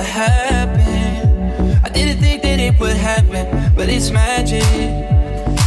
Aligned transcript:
what 0.00 0.08
happened. 0.08 1.80
I 1.84 1.88
didn't 1.88 2.22
think 2.22 2.42
that 2.42 2.58
it 2.58 2.78
would 2.80 2.96
happen, 2.96 3.72
but 3.76 3.88
it's 3.88 4.10
magic. 4.10 4.64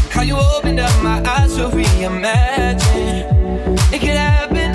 How 0.09 0.21
you 0.21 0.37
opened 0.37 0.79
up 0.79 0.93
my 1.03 1.21
eyes 1.27 1.55
to 1.55 1.69
reimagine 1.69 3.29
it 3.93 3.99
could 3.99 4.17
happen. 4.17 4.71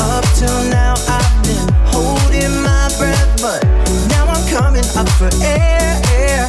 Up 0.00 0.24
till 0.36 0.60
now, 0.68 0.94
I've 1.08 1.42
been 1.48 1.68
holding 1.86 2.54
my 2.62 2.90
breath, 2.98 3.40
but 3.40 3.64
now 4.12 4.26
I'm 4.26 4.44
coming 4.48 4.84
up 4.96 5.08
for 5.16 5.30
air. 5.42 6.48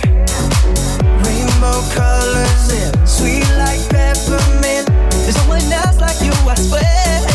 Rainbow 1.23 1.79
colors, 1.95 2.63
yeah, 2.73 3.05
sweet 3.05 3.47
like 3.55 3.81
peppermint. 3.89 4.87
There's 5.23 5.37
no 5.37 5.47
one 5.47 5.71
else 5.71 5.99
like 6.01 6.19
you, 6.21 6.33
I 6.49 6.55
swear. 6.55 7.28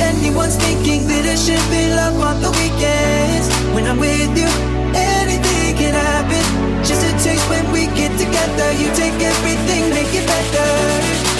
Anyone's 0.00 0.56
thinking, 0.56 1.06
that 1.08 1.24
it 1.24 1.38
should 1.38 1.64
be 1.70 1.92
love 1.92 2.18
on 2.20 2.40
the 2.40 2.50
weekends. 2.60 3.46
When 3.74 3.86
I'm 3.86 3.98
with 3.98 4.32
you, 4.36 4.50
anything 4.96 5.76
can 5.76 5.94
happen. 5.94 6.44
Just 6.84 7.04
a 7.04 7.12
taste 7.22 7.46
when 7.48 7.64
we 7.72 7.86
get 7.98 8.12
together. 8.18 8.68
You 8.80 8.88
take 8.96 9.16
everything, 9.20 9.82
make 9.90 10.12
it 10.12 10.26
better. 10.26 10.68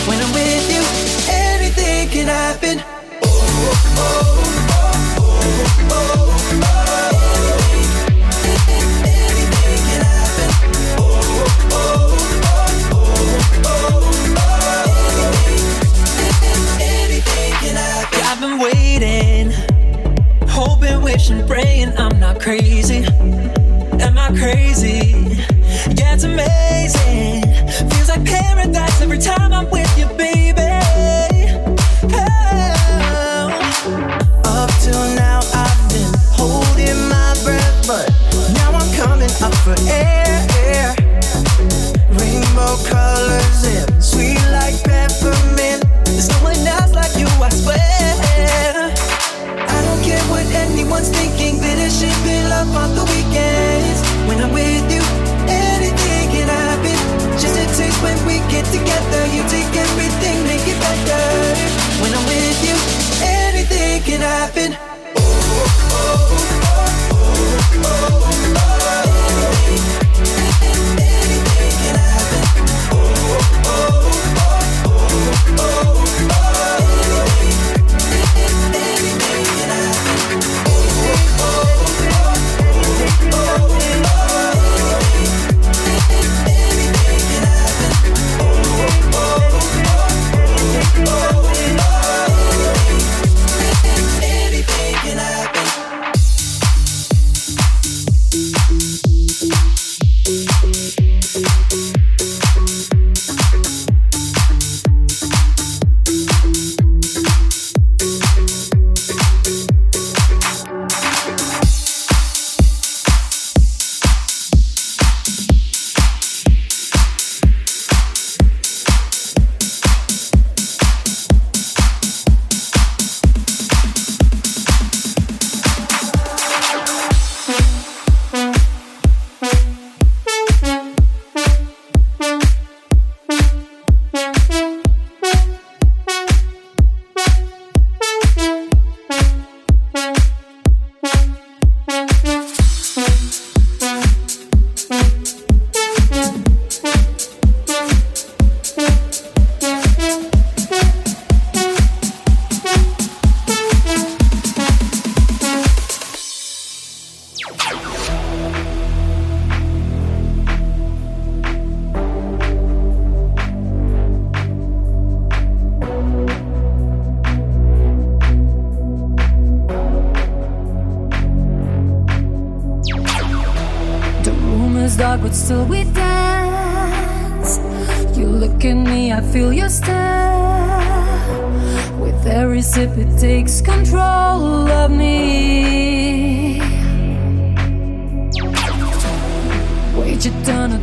When 0.08 0.18
I'm 0.20 0.32
with 0.32 0.66
you, 0.70 0.82
anything 1.28 2.08
can 2.10 2.28
happen. 2.28 2.76
Yeah, 2.80 4.49
wishing, 21.12 21.44
praying 21.46 21.92
I'm 21.98 22.20
not 22.20 22.40
crazy. 22.40 23.04
Am 24.04 24.16
I 24.16 24.28
crazy? 24.38 25.12
Yeah, 25.98 26.14
it's 26.14 26.24
amazing. 26.24 27.42
Feels 27.90 28.08
like 28.08 28.24
paradise 28.24 29.00
every 29.00 29.18
time 29.18 29.52
I'm 29.52 29.68
with 29.70 29.90
you, 29.98 30.06
baby. 30.16 30.70
Up 34.44 34.70
till 34.84 35.04
now, 35.16 35.40
I've 35.52 35.82
been 35.90 36.14
holding 36.38 37.00
my 37.08 37.34
breath, 37.44 37.86
but 37.88 38.06
now 38.54 38.70
I'm 38.72 38.90
coming 38.94 39.34
up 39.42 39.54
for 39.64 39.76
air. 39.90 40.94
Rainbow 42.18 42.76
colors, 42.86 43.58
yeah, 43.66 43.86
sweet 43.98 44.42
like 44.52 44.78
peppermint. 44.84 45.82
There's 46.04 46.28
no 46.28 46.38
one 46.42 46.66
else 46.66 46.92
like 46.92 47.16
you, 47.16 47.26
I 47.42 47.48
swear. 47.50 47.89
Anyone's 50.90 51.08
thinking, 51.16 51.56
it 51.62 51.92
should 51.92 52.24
be 52.24 52.42
love 52.48 52.74
on 52.74 52.94
the 52.94 53.04
weekends. 53.04 54.00
When 54.26 54.42
I'm 54.42 54.52
with 54.52 54.90
you, 54.90 55.02
anything 55.46 56.30
can 56.34 56.48
happen. 56.48 57.38
Just 57.38 57.56
a 57.58 57.66
taste 57.78 58.02
when 58.02 58.18
we 58.26 58.38
get 58.50 58.64
together. 58.66 59.22
You 59.26 59.42
take 59.48 59.70
everything, 59.70 60.42
make 60.44 60.66
it 60.66 60.78
better. 60.80 61.22
When 62.02 62.12
I'm 62.12 62.26
with 62.26 62.60
you, 62.66 62.76
anything 63.22 64.02
can 64.02 64.20
happen. 64.20 64.79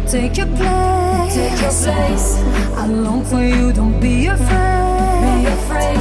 Take 0.07 0.37
your 0.37 0.47
place. 0.47 1.35
Take 1.35 1.61
your 1.61 1.71
place. 1.71 2.37
I 2.75 2.87
long 2.87 3.25
for 3.25 3.43
you, 3.43 3.73
don't 3.73 3.99
be 3.99 4.27
afraid. 4.27 5.21
Be 5.23 5.45
afraid. 5.45 5.99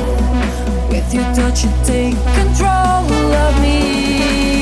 With 0.88 1.12
your 1.12 1.24
touch, 1.34 1.64
you 1.64 1.70
take 1.84 2.14
control 2.34 3.10
of 3.34 3.60
me. 3.60 4.55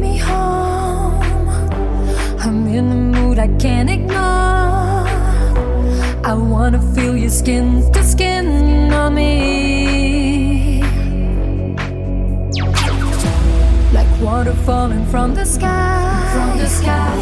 me 0.00 0.16
home. 0.16 1.20
I'm 2.40 2.66
in 2.66 2.88
the 2.88 3.18
mood 3.18 3.38
I 3.38 3.48
can't 3.58 3.90
ignore. 3.90 5.06
I 6.24 6.34
wanna 6.34 6.80
feel 6.94 7.16
your 7.16 7.30
skin 7.30 7.92
to 7.92 8.02
skin 8.02 8.92
on 8.92 9.14
me. 9.14 10.82
Like 13.92 14.10
water 14.20 14.54
falling 14.66 15.06
from 15.06 15.34
the 15.34 15.44
sky. 15.44 16.30
From 16.34 16.58
the 16.58 16.68
sky. 16.68 17.16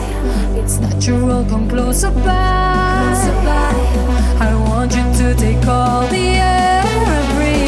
It's 0.61 0.79
natural, 0.79 1.45
come 1.47 1.69
closer 1.69 2.11
by. 2.11 2.95
Closer 3.03 3.37
by. 3.49 3.73
I 4.49 4.55
want 4.69 4.95
you 4.95 5.05
to 5.21 5.35
take 5.35 5.67
all 5.67 6.07
the 6.07 6.27
air 6.37 6.83
I 6.85 7.33
breathe. 7.35 7.68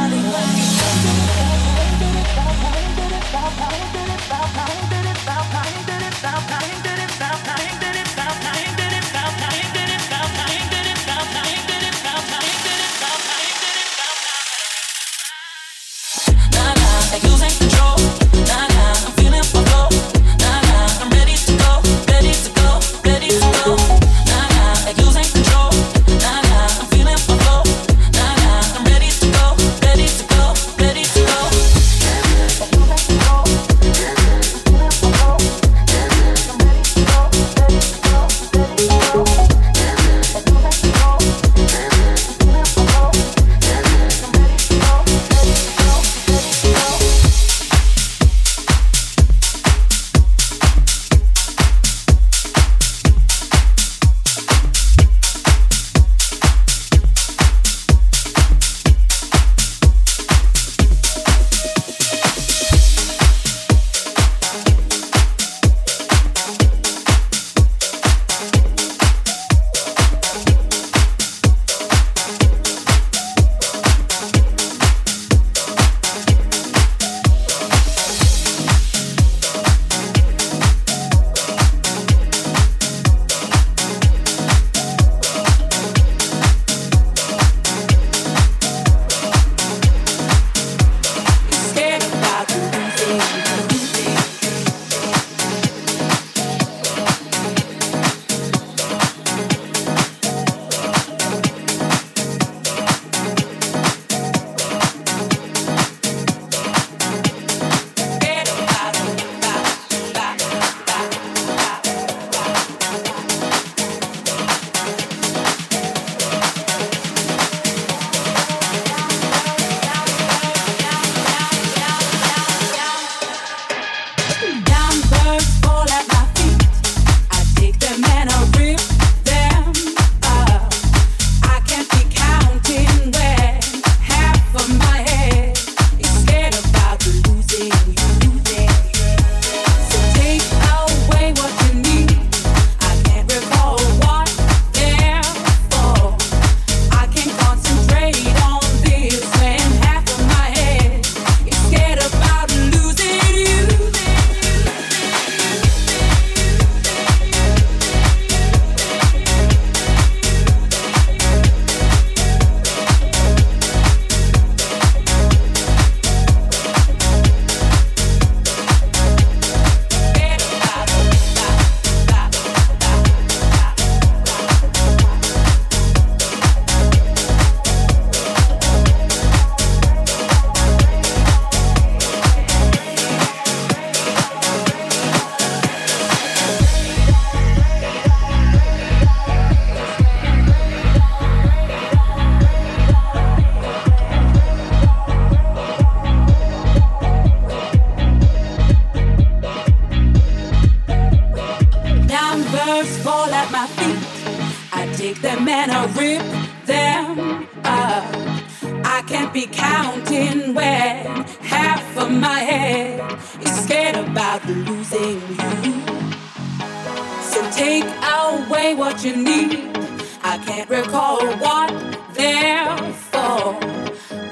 take 217.51 217.83
away 217.83 218.75
what 218.75 219.03
you 219.03 219.15
need. 219.15 219.75
I 220.23 220.37
can't 220.45 220.69
recall 220.69 221.19
what 221.37 221.69
they're 222.13 222.77
for. 223.11 223.59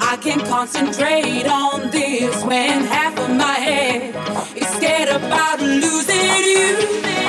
I 0.01 0.17
can 0.21 0.39
concentrate 0.39 1.45
on 1.45 1.89
this 1.91 2.43
when 2.43 2.85
half 2.85 3.17
of 3.19 3.29
my 3.35 3.57
head 3.69 4.15
is 4.55 4.67
scared 4.67 5.09
about 5.09 5.59
losing 5.59 6.43
you. 6.53 7.28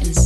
and 0.00 0.17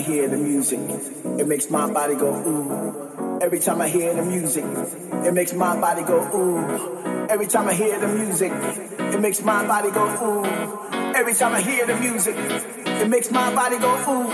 I 0.00 0.02
hear 0.02 0.28
the 0.28 0.38
music, 0.38 0.80
it 1.38 1.46
makes 1.46 1.68
my 1.68 1.92
body 1.92 2.14
go 2.14 2.32
ooh. 2.34 3.38
Every 3.42 3.58
time 3.58 3.82
I 3.82 3.88
hear 3.90 4.14
the 4.14 4.22
music, 4.22 4.64
it 4.64 5.34
makes 5.34 5.52
my 5.52 5.78
body 5.78 6.00
go 6.04 6.24
ooh. 6.34 7.28
Every 7.28 7.46
time 7.46 7.68
I 7.68 7.74
hear 7.74 8.00
the 8.00 8.08
music, 8.08 8.50
it 8.98 9.20
makes 9.20 9.42
my 9.42 9.66
body 9.66 9.90
go 9.90 10.06
ooh. 10.24 11.14
Every 11.14 11.34
time 11.34 11.52
I 11.52 11.60
hear 11.60 11.84
the 11.84 11.96
music, 11.96 12.34
it 12.34 13.10
makes 13.10 13.30
my 13.30 13.54
body 13.54 13.78
go 13.78 13.92
ooh. 14.08 14.32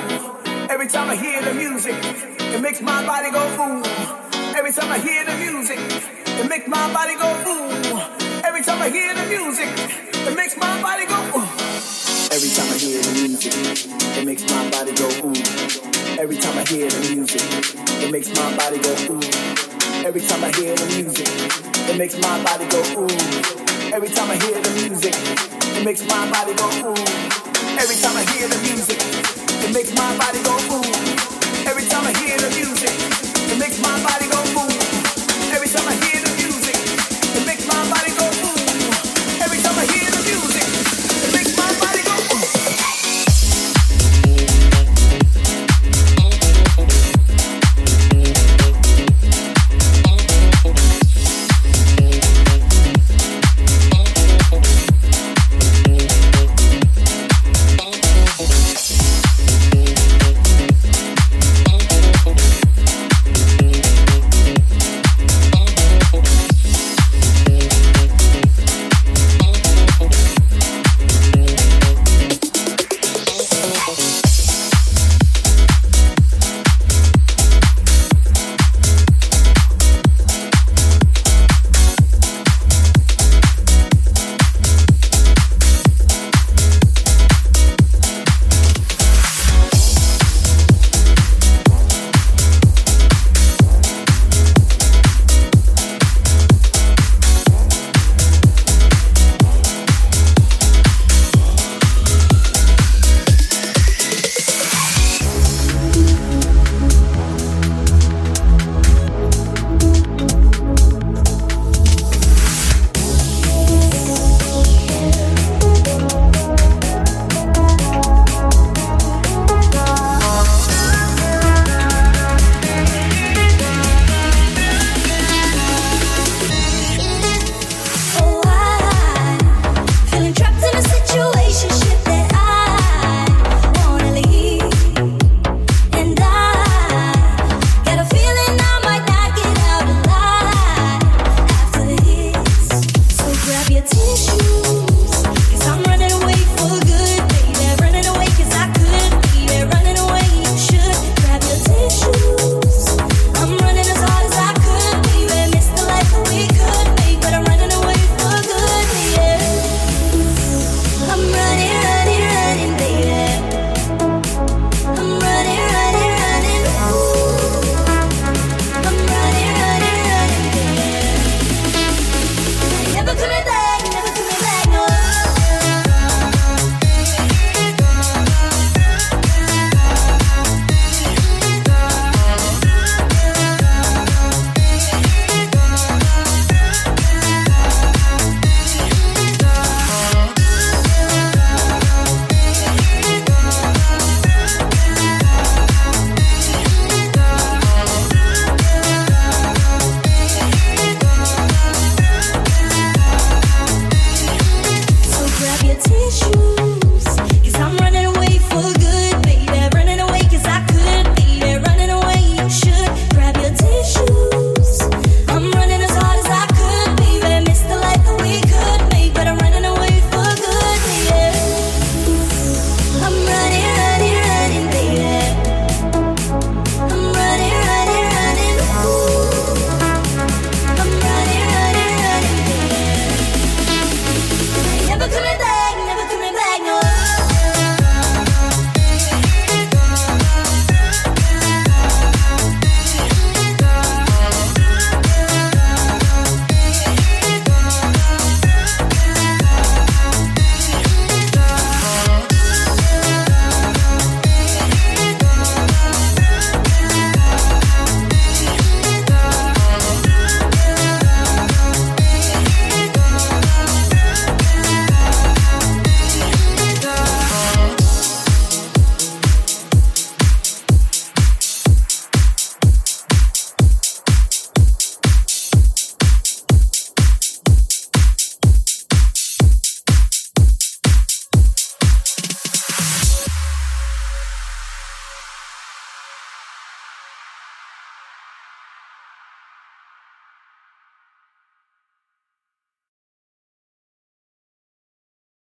Every 0.70 0.86
time 0.86 1.10
I 1.10 1.16
hear 1.16 1.42
the 1.42 1.52
music, 1.52 1.96
it 1.98 2.62
makes 2.62 2.80
my 2.80 3.04
body 3.04 3.32
go 3.32 3.42
ooh. 3.42 3.82
Every 4.56 4.72
time 4.72 4.92
I 4.92 4.98
hear 5.00 5.24
the 5.24 5.36
music, 5.36 5.80
it 5.80 6.48
makes 6.48 6.68
my 6.68 6.92
body 6.94 7.16
go 7.16 7.26
ooh. 7.50 8.46
Every 8.46 8.62
time 8.62 8.80
I 8.80 8.88
hear 8.88 9.12
the 9.14 9.26
music, 9.26 9.66
it 10.14 10.36
makes 10.36 10.56
my 10.56 10.80
body 10.80 11.06
go 11.06 11.40
ooh. 11.40 11.45
Every 12.36 12.50
time 12.50 12.68
I 12.68 12.76
hear 12.76 13.00
the 13.00 13.12
music, 13.16 13.54
it 14.20 14.26
makes 14.26 14.44
my 14.44 14.68
body 14.68 14.92
go 14.92 15.08
ooh. 15.24 16.20
Every 16.20 16.36
time 16.36 16.58
I 16.58 16.64
hear 16.68 16.84
the 16.84 17.00
music, 17.16 17.40
it 18.04 18.12
makes 18.12 18.28
my 18.28 18.54
body 18.58 18.76
go 18.76 18.92
ooh. 19.08 20.04
Every 20.04 20.20
time 20.20 20.44
I 20.44 20.52
hear 20.52 20.76
the 20.76 20.84
music, 21.00 21.28
it 21.88 21.96
makes 21.96 22.20
my 22.20 22.36
body 22.44 22.68
go 22.68 22.84
ooh. 22.92 23.08
Every 23.88 24.10
time 24.10 24.28
I 24.28 24.36
hear 24.36 24.60
the 24.60 24.70
music, 24.76 25.14
it 25.80 25.82
makes 25.82 26.04
my 26.04 26.28
body 26.28 26.52
go 26.52 26.68
ooh. 26.84 27.80
Every 27.80 27.96
time 28.04 28.16
I 28.20 28.24
hear 28.36 28.48
the 28.52 28.60
music, 28.68 29.00
it 29.00 29.72
makes 29.72 29.96
my 29.96 30.12
body 30.20 30.42
go 30.44 30.52
ooh. 30.76 30.85